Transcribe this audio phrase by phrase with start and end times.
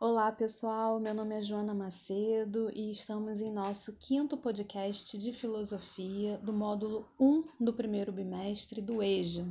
[0.00, 1.00] Olá, pessoal.
[1.00, 7.10] Meu nome é Joana Macedo e estamos em nosso quinto podcast de filosofia do módulo
[7.18, 9.44] 1 do primeiro bimestre do EJA.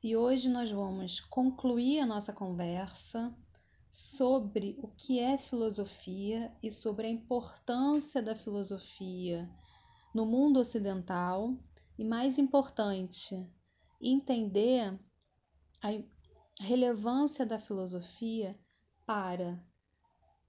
[0.00, 3.36] E hoje nós vamos concluir a nossa conversa
[3.90, 9.50] sobre o que é filosofia e sobre a importância da filosofia
[10.14, 11.58] no mundo ocidental
[11.98, 13.44] e, mais importante,
[14.00, 14.96] entender
[15.82, 15.88] a
[16.62, 18.56] relevância da filosofia
[19.06, 19.58] para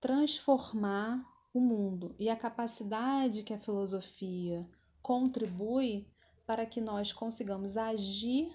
[0.02, 4.68] transformar o mundo e a capacidade que a filosofia
[5.02, 6.08] contribui
[6.46, 8.52] para que nós consigamos agir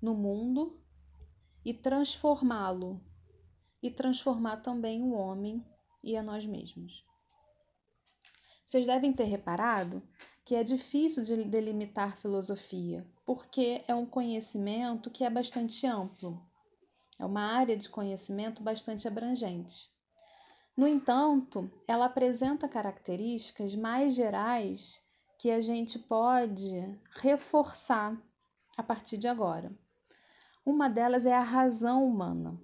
[0.00, 0.80] no mundo
[1.64, 3.00] e transformá-lo
[3.82, 5.64] e transformar também o homem
[6.02, 7.04] e a nós mesmos.
[8.64, 10.02] Vocês devem ter reparado
[10.44, 16.42] que é difícil de delimitar filosofia, porque é um conhecimento que é bastante amplo.
[17.18, 19.88] É uma área de conhecimento bastante abrangente.
[20.76, 25.02] No entanto, ela apresenta características mais gerais
[25.38, 28.20] que a gente pode reforçar
[28.76, 29.70] a partir de agora.
[30.66, 32.60] Uma delas é a razão humana.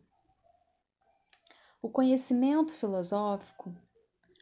[1.80, 3.74] O conhecimento filosófico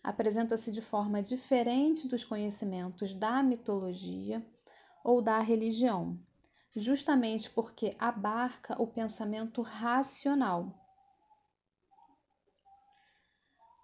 [0.02, 4.44] apresenta-se de forma diferente dos conhecimentos da mitologia
[5.04, 6.18] ou da religião
[6.78, 10.72] justamente porque abarca o pensamento racional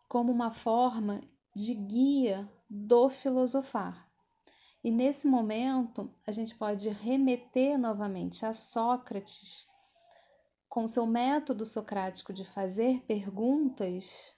[0.09, 1.21] como uma forma
[1.55, 4.09] de guia do filosofar.
[4.83, 9.67] E nesse momento, a gente pode remeter novamente a Sócrates,
[10.69, 14.37] com seu método socrático de fazer perguntas,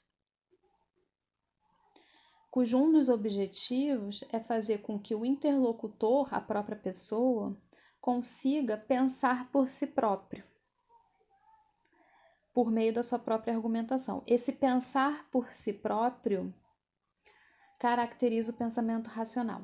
[2.51, 7.55] cujo um dos objetivos é fazer com que o interlocutor, a própria pessoa,
[8.07, 10.45] consiga pensar por si próprio,
[12.55, 14.23] por meio da sua própria argumentação.
[14.29, 16.55] Esse pensar por si próprio
[17.81, 19.61] caracteriza o pensamento racional.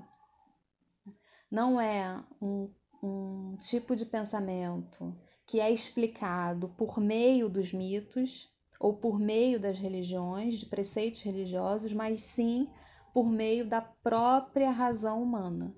[1.49, 2.69] Não é um,
[3.01, 5.17] um tipo de pensamento
[5.47, 11.93] que é explicado por meio dos mitos ou por meio das religiões, de preceitos religiosos,
[11.93, 12.69] mas sim
[13.15, 15.73] por meio da própria razão humana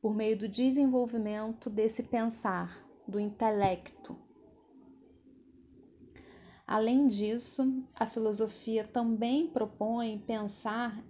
[0.00, 4.16] por meio do desenvolvimento desse pensar, do intelecto.
[6.66, 11.04] Além disso, a filosofia também propõe pensar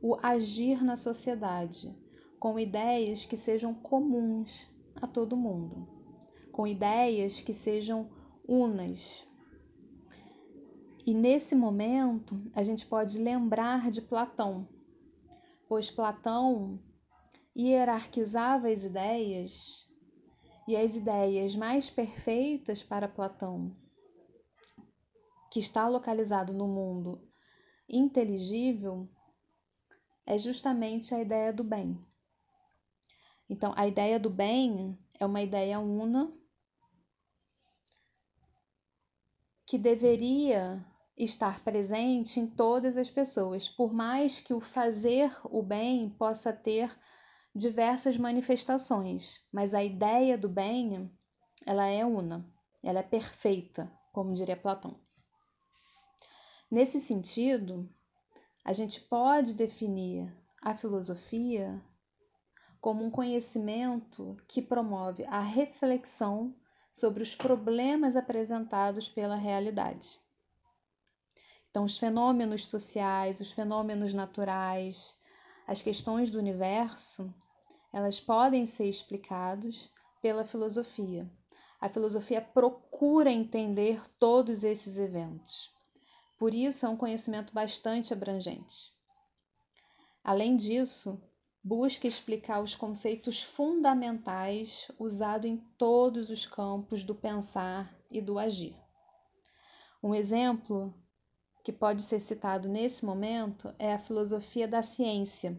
[0.00, 1.94] o agir na sociedade,
[2.40, 5.86] com ideias que sejam comuns a todo mundo,
[6.50, 8.10] com ideias que sejam
[8.48, 9.24] unas.
[11.06, 14.66] E nesse momento, a gente pode lembrar de Platão,
[15.68, 16.80] pois Platão
[17.56, 19.88] hierarquizava as ideias
[20.66, 23.76] e as ideias mais perfeitas para Platão,
[25.50, 27.20] que está localizado no mundo
[27.88, 29.08] inteligível,
[30.24, 31.98] é justamente a ideia do bem.
[33.50, 36.32] Então, a ideia do bem é uma ideia una
[39.66, 40.84] que deveria
[41.16, 46.90] estar presente em todas as pessoas, por mais que o fazer o bem possa ter
[47.54, 51.10] diversas manifestações, mas a ideia do bem,
[51.66, 52.46] ela é una,
[52.82, 54.98] ela é perfeita, como diria Platão.
[56.70, 57.88] Nesse sentido,
[58.64, 61.82] a gente pode definir a filosofia
[62.80, 66.54] como um conhecimento que promove a reflexão
[66.90, 70.20] sobre os problemas apresentados pela realidade.
[71.70, 75.16] Então, os fenômenos sociais, os fenômenos naturais,
[75.66, 77.34] as questões do universo,
[77.92, 81.30] elas podem ser explicados pela filosofia.
[81.80, 85.72] A filosofia procura entender todos esses eventos.
[86.38, 88.92] Por isso, é um conhecimento bastante abrangente.
[90.24, 91.20] Além disso,
[91.62, 98.76] busca explicar os conceitos fundamentais usados em todos os campos do pensar e do agir.
[100.02, 100.92] Um exemplo
[101.62, 105.56] que pode ser citado nesse momento é a filosofia da ciência,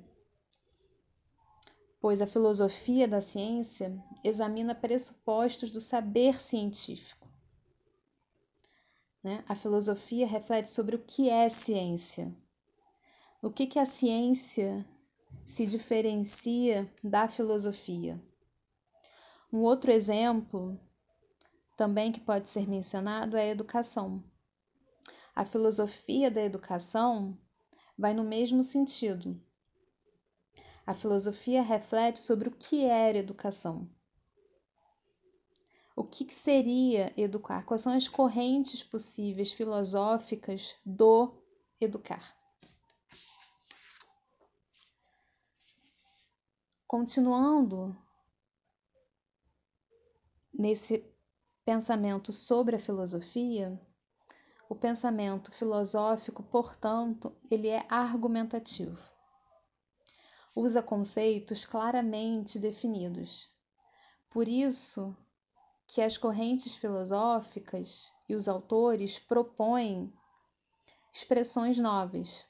[2.01, 7.27] pois a filosofia da ciência examina pressupostos do saber científico.
[9.23, 9.43] Né?
[9.47, 12.35] A filosofia reflete sobre o que é ciência,
[13.41, 14.85] o que, que a ciência
[15.45, 18.21] se diferencia da filosofia.
[19.51, 20.79] Um outro exemplo
[21.77, 24.23] também que pode ser mencionado é a educação.
[25.35, 27.37] A filosofia da educação
[27.97, 29.41] vai no mesmo sentido
[30.85, 33.89] a filosofia reflete sobre o que era educação.
[35.95, 37.65] O que seria educar?
[37.65, 41.41] Quais são as correntes possíveis filosóficas do
[41.79, 42.35] educar.
[46.87, 47.95] Continuando
[50.53, 51.05] nesse
[51.63, 53.79] pensamento sobre a filosofia,
[54.69, 59.01] o pensamento filosófico, portanto, ele é argumentativo.
[60.55, 63.49] Usa conceitos claramente definidos.
[64.29, 65.15] Por isso
[65.87, 70.13] que as correntes filosóficas e os autores propõem
[71.13, 72.45] expressões novas.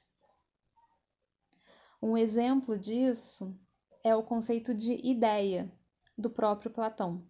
[2.01, 3.57] Um exemplo disso
[4.04, 5.71] é o conceito de ideia
[6.18, 7.25] do próprio Platão,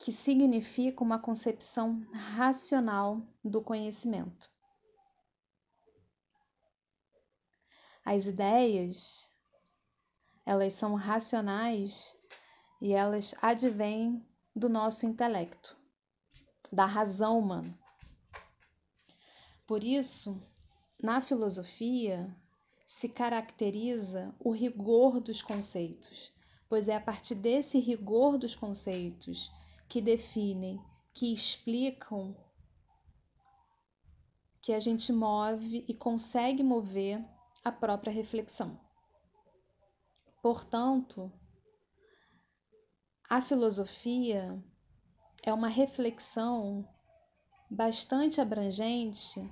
[0.00, 4.50] que significa uma concepção racional do conhecimento.
[8.02, 9.30] As ideias,
[10.46, 12.16] elas são racionais
[12.80, 14.26] e elas advêm
[14.56, 15.76] do nosso intelecto,
[16.72, 17.78] da razão humana.
[19.66, 20.42] Por isso,
[21.02, 22.34] na filosofia,
[22.86, 26.32] se caracteriza o rigor dos conceitos,
[26.70, 29.52] pois é a partir desse rigor dos conceitos
[29.90, 30.80] que definem,
[31.12, 32.36] que explicam,
[34.62, 37.20] que a gente move e consegue mover
[37.64, 38.80] a própria reflexão.
[40.40, 41.30] Portanto,
[43.28, 44.62] a filosofia
[45.42, 46.88] é uma reflexão
[47.68, 49.42] bastante abrangente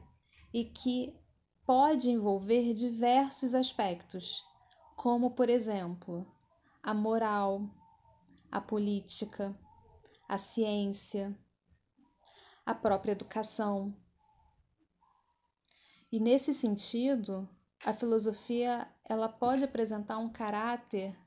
[0.54, 1.18] e que
[1.66, 4.46] pode envolver diversos aspectos,
[4.94, 6.24] como, por exemplo,
[6.80, 7.68] a moral,
[8.52, 9.58] a política,
[10.28, 11.34] a ciência,
[12.66, 13.96] a própria educação.
[16.12, 17.48] E nesse sentido,
[17.84, 21.18] a filosofia ela pode apresentar um caráter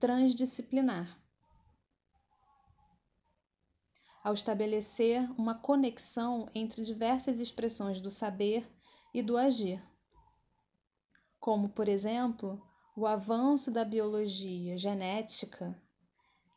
[0.00, 1.16] transdisciplinar.
[4.22, 8.68] Ao estabelecer uma conexão entre diversas expressões do saber
[9.12, 9.80] e do agir.
[11.38, 12.60] Como, por exemplo,
[12.96, 15.78] o avanço da biologia genética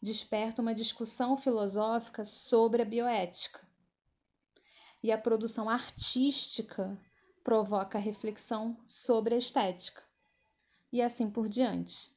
[0.02, 3.66] desperta uma discussão filosófica sobre a bioética.
[5.02, 7.00] E a produção artística
[7.44, 10.04] provoca reflexão sobre a estética.
[10.92, 12.16] E assim por diante.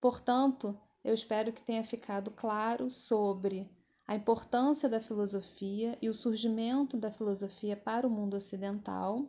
[0.00, 3.68] Portanto, eu espero que tenha ficado claro sobre
[4.06, 9.28] a importância da filosofia e o surgimento da filosofia para o mundo ocidental.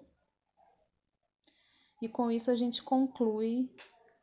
[2.02, 3.72] E com isso a gente conclui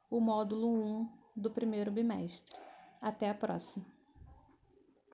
[0.08, 2.56] o módulo 1 do primeiro bimestre.
[3.04, 3.93] Até a próxima!